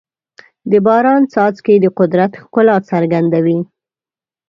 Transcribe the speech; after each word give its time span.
د 0.71 0.73
باران 0.85 1.21
څاڅکي 1.31 1.75
د 1.81 1.85
قدرت 1.99 2.31
ښکلا 2.41 2.77
څرګندوي. 2.89 3.59